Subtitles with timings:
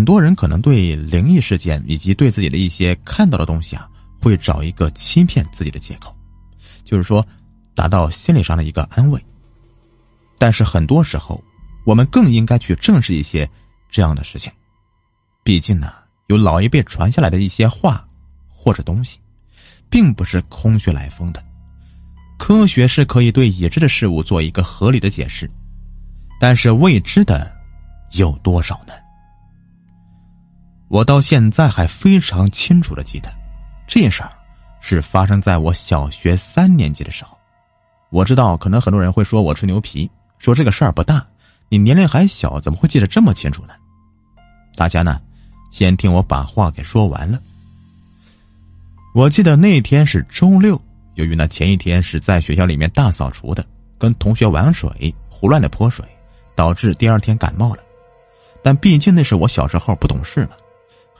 [0.00, 3.86] 很多人可能对灵异事件以及对自己的一些看到的东西啊，
[4.18, 6.16] 会找一个欺骗自己的借口，
[6.84, 7.22] 就是说
[7.74, 9.22] 达到心理上的一个安慰。
[10.38, 11.38] 但是很多时候，
[11.84, 13.46] 我们更应该去正视一些
[13.90, 14.50] 这样的事情。
[15.44, 15.92] 毕竟呢，
[16.28, 18.08] 有老一辈传下来的一些话
[18.48, 19.18] 或者东西，
[19.90, 21.44] 并不是空穴来风的。
[22.38, 25.46] 科学是可以对已知的事物做一个合理的解释，
[26.40, 27.54] 但是未知的
[28.12, 28.94] 有多少呢？
[30.90, 33.30] 我到现在还非常清楚的记得，
[33.86, 34.32] 这事儿
[34.80, 37.38] 是发生在我小学三年级的时候。
[38.10, 41.24] 我知道，可能很多人会说我吹牛皮，说这个事儿不大，
[41.68, 43.74] 你年龄还小，怎么会记得这么清楚呢？
[44.74, 45.20] 大家呢，
[45.70, 47.40] 先听我把话给说完了。
[49.14, 50.80] 我记得那天是周六。
[51.14, 53.64] 由于呢前一天是在学校里面大扫除的，
[53.96, 56.04] 跟同学玩水，胡乱的泼水，
[56.56, 57.82] 导致第二天感冒了。
[58.60, 60.56] 但毕竟那是我小时候不懂事嘛，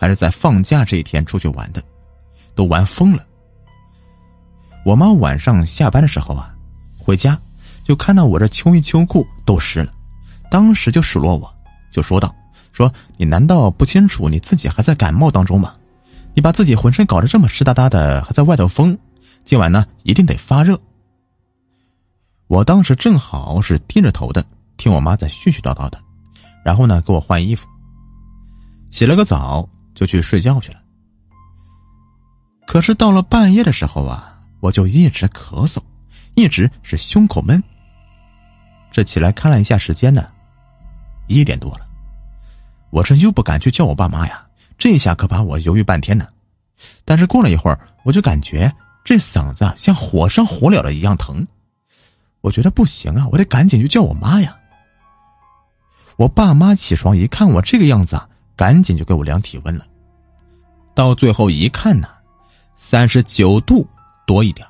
[0.00, 1.82] 还是在放假这一天出去玩的，
[2.54, 3.22] 都玩疯了。
[4.82, 6.54] 我妈晚上下班的时候啊，
[6.96, 7.38] 回家
[7.84, 9.92] 就看到我这秋衣秋裤都湿了，
[10.50, 11.54] 当时就数落我，
[11.92, 12.34] 就说道
[12.72, 15.74] ：“说你难道不清楚你自己还在感冒当中吗？
[16.32, 18.98] 你把自己浑身搞得这么湿哒哒的，还在外头疯。”
[19.44, 20.80] 今晚呢，一定得发热。
[22.46, 24.42] 我当时正好是低着头的，
[24.78, 26.00] 听我妈在絮絮叨叨的，
[26.64, 27.66] 然后呢，给我换衣服，
[28.90, 29.68] 洗了个澡
[30.00, 30.80] 就去睡觉去了。
[32.66, 35.76] 可是到了半夜的时候啊，我就一直咳嗽，
[36.36, 37.62] 一直是胸口闷。
[38.90, 40.26] 这起来看了一下时间呢，
[41.28, 41.86] 一点多了，
[42.88, 44.42] 我这又不敢去叫我爸妈呀，
[44.78, 46.26] 这下可把我犹豫半天呢。
[47.04, 48.74] 但是过了一会儿，我就感觉。
[49.02, 51.46] 这嗓子像火烧火燎的一样疼，
[52.40, 54.56] 我觉得不行啊，我得赶紧去叫我妈呀。
[56.16, 59.86] 我爸妈起床一看我这个样子啊，赶紧就给我量体温了。
[60.94, 62.08] 到最后一看呢，
[62.76, 63.86] 三十九度
[64.26, 64.66] 多一点。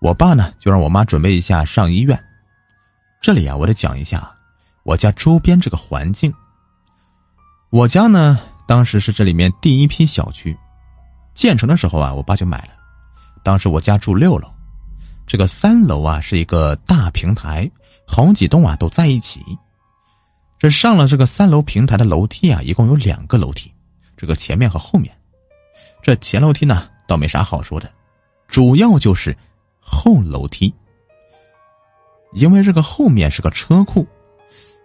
[0.00, 2.18] 我爸呢就让我妈准备一下上医院。
[3.20, 4.28] 这里啊，我得讲一下
[4.82, 6.32] 我家周边这个环境。
[7.70, 10.56] 我家呢当时是这里面第一批小区
[11.34, 12.70] 建成的时候啊，我爸就买了。
[13.44, 14.48] 当时我家住六楼，
[15.26, 17.70] 这个三楼啊是一个大平台，
[18.06, 19.40] 好几栋啊都在一起。
[20.58, 23.72] 这上了这个三楼平台的楼梯啊，一共有两个楼梯，
[24.22, 25.12] 这个前面和后面。
[26.00, 27.90] 这前楼梯呢倒没啥好说的，
[28.46, 29.36] 主要就是
[29.80, 30.72] 后楼梯，
[32.32, 34.06] 因为这个后面是个车库，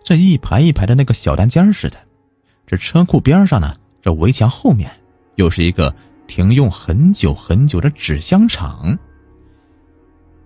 [0.03, 1.97] 这一排一排的那个小单间似的。
[2.65, 4.91] 这车库边上呢，这围墙后面
[5.35, 5.93] 又是一个。
[6.27, 8.99] 停用很久很久的纸箱厂。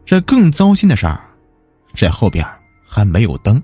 [0.06, 1.20] 这更糟心的事儿，
[1.96, 2.46] 这后边
[2.86, 3.60] 还没有灯，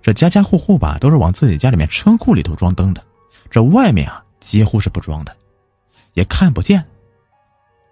[0.00, 3.04] 这家家户户吧都是往自己家里面车库里头装灯的，
[3.50, 5.36] 这外面啊几乎是不装的，
[6.14, 6.84] 也看不见。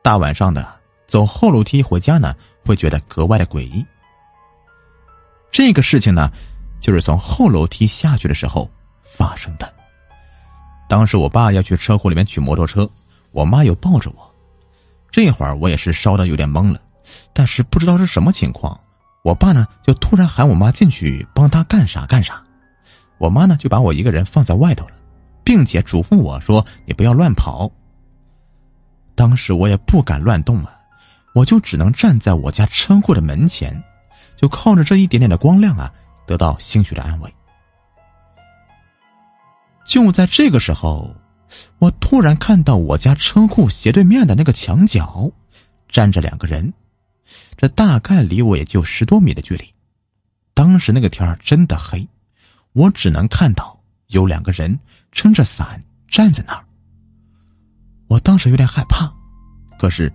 [0.03, 0.67] 大晚上的
[1.07, 2.35] 走后楼梯回家呢，
[2.65, 3.85] 会觉得格外的诡异。
[5.51, 6.31] 这个事情呢，
[6.81, 8.71] 就是从后楼梯下去的时候
[9.03, 9.75] 发生的。
[10.89, 12.89] 当时我爸要去车库里面取摩托车。
[13.33, 14.35] 我妈又抱着我，
[15.11, 16.81] 这会儿我也是烧的有点懵了，
[17.35, 18.81] 但是不知道是什么情况。
[19.23, 22.43] 我爸呢就突然喊我妈进去帮他干啥干啥，
[23.19, 24.95] 我妈呢就把我一个人放在外头了，
[25.47, 27.71] 并且嘱咐我说：“你不要乱跑。”
[29.17, 30.79] 当时我也不敢乱动啊，
[31.35, 33.83] 我就只能站在我家车库的门前，
[34.37, 35.91] 就靠着这一点点的光亮啊，
[36.27, 37.35] 得到兴许的安慰。
[39.87, 41.15] 就在这个时候。
[41.79, 45.31] 我突然看到我家车库斜对面的那个墙角，
[45.89, 46.75] 站着两个人，
[47.57, 49.65] 这大概离我也就十多米的距离。
[50.55, 52.07] 当时那个天真的黑，
[52.73, 53.76] 我只能看到
[54.09, 54.79] 有两个人
[55.13, 56.65] 撑着伞站在那儿。
[58.09, 59.13] 我当时有点害怕，
[59.79, 60.13] 可是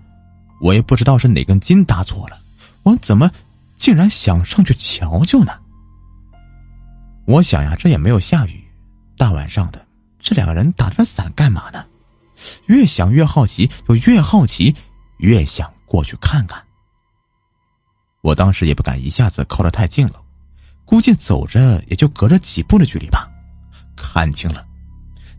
[0.61, 2.39] 我也不知道是哪根筋搭错了，
[2.83, 3.29] 我怎么
[3.75, 5.51] 竟然想上去瞧瞧呢？
[7.25, 8.63] 我想呀，这也没有下雨，
[9.17, 9.85] 大晚上的。
[10.19, 11.85] 这两个人打着伞干嘛呢？
[12.67, 14.75] 越想越好奇，就越好奇，
[15.17, 16.63] 越想过去看看。
[18.21, 20.23] 我当时也不敢一下子靠得太近了，
[20.85, 23.29] 估计走着也就隔着几步的距离吧。
[24.13, 24.65] 看清了，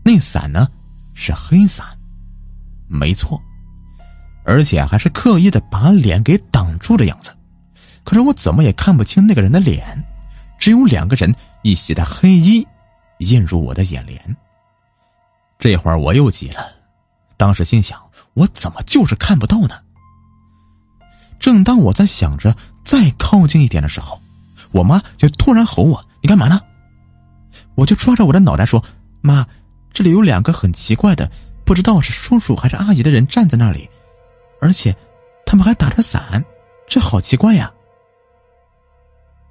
[0.03, 0.67] 那伞呢
[1.13, 1.85] 是黑伞，
[2.87, 3.39] 没错，
[4.43, 7.31] 而且还是刻意的把脸给挡住的样子。
[8.03, 10.03] 可是我怎么也看不清那个人的脸，
[10.57, 12.67] 只有两个人一袭的黑衣
[13.19, 14.37] 映入我的眼帘。
[15.59, 16.65] 这会儿我又急了，
[17.37, 18.01] 当时心想：
[18.33, 19.75] 我怎么就是看不到呢？
[21.39, 24.19] 正当我在想着再靠近一点的时候，
[24.71, 26.59] 我妈就突然吼我：“你干嘛呢？”
[27.75, 28.83] 我就抓着我的脑袋说
[29.21, 29.47] ：“妈，
[29.91, 31.29] 这里有两个很奇怪的，
[31.65, 33.89] 不知道是叔叔还是阿姨的人站在那里，
[34.61, 34.95] 而且
[35.45, 36.43] 他们还打着伞，
[36.87, 37.71] 这好奇怪呀！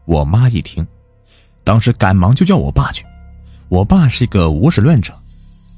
[0.05, 0.87] 我妈一听，
[1.65, 3.05] 当时赶忙就叫我爸去。
[3.69, 5.15] 我爸是一个无神论者，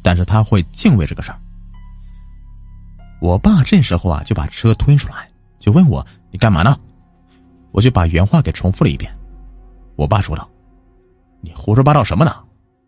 [0.03, 1.39] 但是他会敬畏这个事儿。
[3.21, 6.77] 我爸这时候啊，就把车推出来，就问我：“你干嘛呢？”
[7.73, 9.13] 我就把原话给重复了一遍。
[9.97, 10.49] 我爸说道
[11.45, 12.35] ：“你胡说八道什么呢？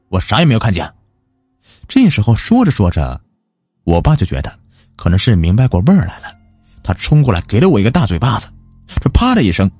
[0.08, 0.90] 我啥也没有看见。”
[1.86, 3.20] 这时候说着说着，
[3.84, 4.58] 我爸就觉得
[4.96, 6.34] 可能是明白过味儿来了，
[6.82, 8.48] 他冲过来给了我一个大嘴巴子，
[9.02, 9.70] 这啪的一声，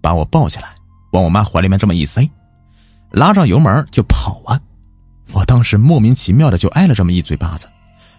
[0.00, 0.74] 把我抱起来。
[1.12, 2.30] 往我妈怀里面这么一塞，
[3.10, 4.60] 拉上油门就跑啊！
[5.32, 7.68] 我当时莫名其妙的就挨了这么一嘴巴子，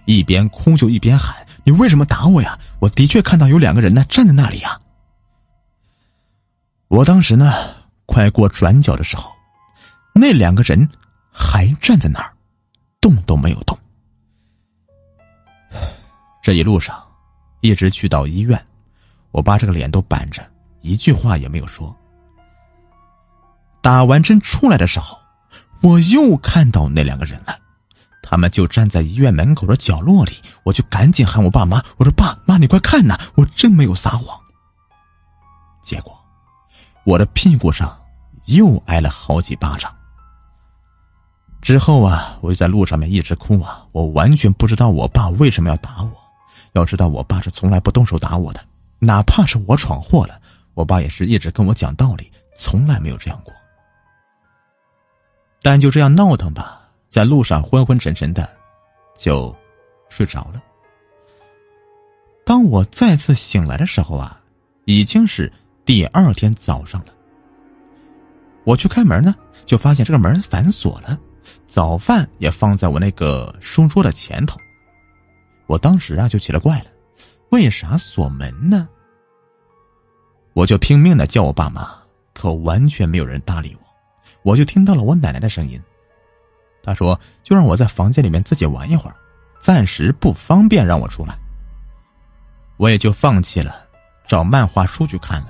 [0.06, 1.36] 一边哭就一边喊
[1.66, 2.60] ：“你为什么打我呀？
[2.80, 4.80] 我的确看到有两个人呢，站在那里呀！”
[6.88, 7.51] 我当时呢，
[8.06, 9.32] 快过转角的时候，
[10.13, 10.88] 那两个人
[11.31, 12.33] 还站在那儿，
[13.01, 13.77] 动都没有动。
[16.42, 17.01] 这一路上，
[17.62, 18.63] 一直去到医院，
[19.31, 20.44] 我爸这个脸都板着，
[20.81, 21.95] 一句话也没有说。
[23.81, 25.18] 打完针出来的时候，
[25.81, 27.57] 我又看到那两个人了，
[28.21, 30.33] 他们就站在医院门口的角落里，
[30.63, 34.39] 我就赶紧喊我爸妈，我说爸妈，你快看呐，我真没有撒谎。
[35.81, 36.18] 结果，
[37.04, 37.98] 我的屁股上
[38.45, 39.94] 又挨了好几巴掌。
[41.63, 46.12] 之后啊，我就在路上面一直哭啊，我完全不知道我爸为什么要打我。
[46.74, 48.60] 要知道，我爸是从来不动手打我的，
[49.00, 50.42] 哪怕是我闯祸了，
[50.74, 53.54] 我爸也是一直跟我讲道理，从来没有这样过。
[55.62, 58.50] 但就这样闹腾吧，在路上昏昏沉沉的，
[59.18, 59.56] 就
[60.09, 60.62] 睡着了。
[62.45, 64.42] 当我再次醒来的时候啊，
[64.83, 65.50] 已经是
[65.86, 67.13] 第二天早上了。
[68.66, 69.33] 我去开门呢，
[69.66, 71.18] 就发现这个门反锁了，
[71.74, 74.60] 早饭也放在我那个书桌的前头。
[75.66, 76.86] 我当时啊就奇了怪了，
[77.50, 78.88] 为啥锁门呢？
[80.54, 81.92] 我就拼命的叫我爸妈，
[82.31, 83.88] 可完全没有人搭理我。
[84.44, 85.81] 我就听到了我奶奶的声音，
[86.84, 89.16] 她说：“就让我在房间里面自己玩一会儿，
[89.60, 91.36] 暂时不方便让我出来。”
[92.78, 93.88] 我也就放弃了，
[94.28, 95.48] 找漫画书去看了。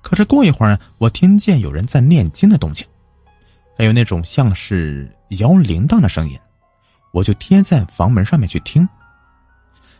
[0.00, 2.86] 可是过一会儿，我听见有人在念经的动静，
[3.80, 6.38] 还有那种像是摇铃铛的声音，
[7.12, 8.86] 我就贴在房门上面去听。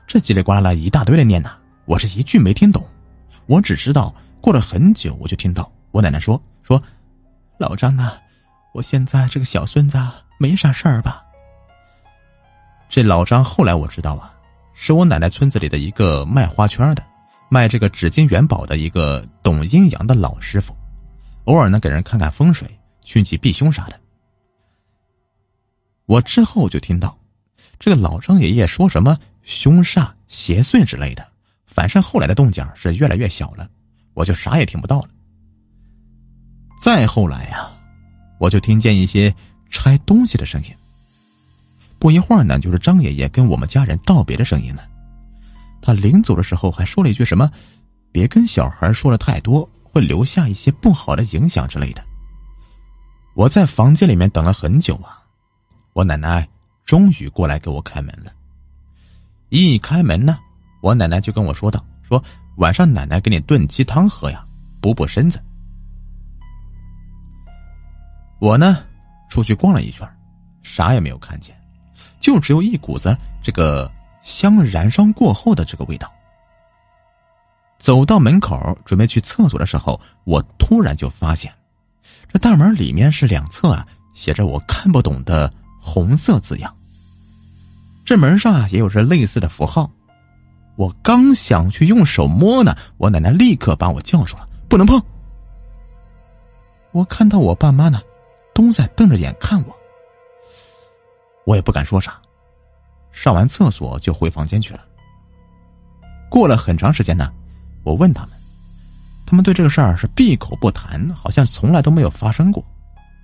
[0.06, 1.52] 这叽里呱啦一大堆的念呐，
[1.86, 2.84] 我是一句没听懂。
[3.46, 6.78] 我只知道过了很久，我就听到我奶奶说说。
[7.56, 8.20] 老张啊，
[8.74, 9.96] 我现在这个小孙子
[10.38, 11.24] 没啥事儿吧？
[12.86, 14.30] 这老张后来我知道啊，
[14.74, 17.02] 是我奶奶村子里的一个卖花圈的，
[17.48, 20.76] 卖这个纸巾元宝的一个懂阴阳的老师傅，
[21.44, 22.68] 偶尔呢给人看看风水、
[23.02, 24.00] 趋吉避凶啥的。
[26.06, 27.18] 我之后就听到，
[27.78, 31.26] 这个老张爷爷说什么凶煞邪祟之类的，
[31.66, 33.68] 反正后来的动静是越来越小了，
[34.14, 35.08] 我就啥也听不到了。
[36.82, 37.70] 再后来呀，
[38.38, 39.34] 我就听见一些
[39.70, 40.74] 拆东西的声音。
[41.98, 44.82] 不一会儿呢，就是张爷爷跟我们家人道别的声音了。
[45.82, 47.50] 他临走的时候还说了一句什么
[48.10, 52.04] ：“别跟小孩说的太多，会留下一些不好的影响之类的。”
[53.34, 55.22] 我在房间里面等了很久啊，
[55.92, 56.46] 我奶奶
[56.84, 58.32] 终于过来给我开门了。
[59.48, 60.38] 一开门呢，
[60.80, 62.22] 我奶奶就跟我说道：“说
[62.56, 64.44] 晚上奶奶给你炖鸡汤喝呀，
[64.80, 65.42] 补补身子。”
[68.40, 68.84] 我呢，
[69.28, 70.08] 出去逛了一圈，
[70.62, 71.54] 啥也没有看见，
[72.20, 73.90] 就只有一股子这个
[74.22, 76.12] 香燃烧过后的这个味道。
[77.78, 81.52] 走到门口准备去厕所的时候，我突然就发现，
[82.32, 86.74] 这大门里面是两侧啊写着我看不懂的红色字样。
[88.04, 89.90] 这门上啊也有着类似的符号。
[90.76, 95.00] 我刚想去用手摸呢，我奶奶立刻把我叫住了，不能碰。
[96.92, 98.00] 我看到我爸妈呢。
[98.52, 99.74] 都在瞪着眼看我，
[101.46, 102.20] 我也不敢说啥，
[103.10, 104.80] 上完厕所就回房间去了。
[106.28, 107.32] 过了很长时间呢，
[107.84, 108.32] 我问他们，
[109.30, 112.64] 他们对这个事儿是闭口不谈，好像从来都没有发生过。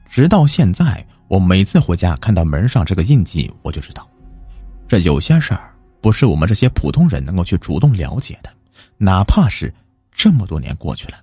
[0.08, 4.08] 直到现在，我每次回家看到门上这个印记，我就知道，
[4.86, 8.50] 这有些事儿不是我们这些普通人能够去主动了解的，
[8.98, 9.74] 哪怕是
[10.12, 11.18] 这么多年过去了。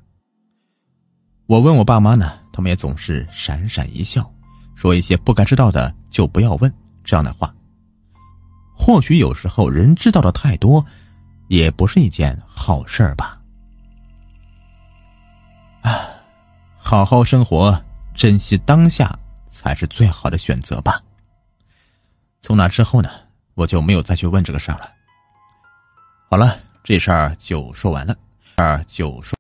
[1.45, 4.29] 我问我爸妈呢，他们也总是闪闪一笑，
[4.75, 6.69] 说一些不该知道的就不要问
[7.05, 7.55] 这样的话。
[8.75, 10.85] 或许有时候人知道的太多，
[11.47, 13.39] 也不是一件好事儿吧。
[15.83, 16.09] 啊，
[16.77, 17.79] 好好生活，
[18.15, 19.13] 珍惜当下
[19.47, 21.01] 才是最好的选择吧。
[22.41, 23.09] 从那之后呢，
[23.53, 24.89] 我就没有再去问这个事儿了。
[26.29, 28.15] 好了，这事儿就说完了，
[28.55, 29.37] 事儿就说。